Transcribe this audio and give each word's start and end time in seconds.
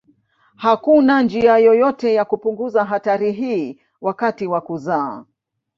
Hakuna 0.55 1.21
njia 1.21 1.57
yoyote 1.57 2.13
ya 2.13 2.25
kupunguza 2.25 2.85
hatari 2.85 3.31
hii 3.31 3.81
wakati 4.01 4.47
wa 4.47 4.61
kuzaa. 4.61 5.25